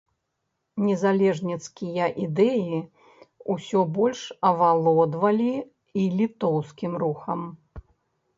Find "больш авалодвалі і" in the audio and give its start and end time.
3.99-6.09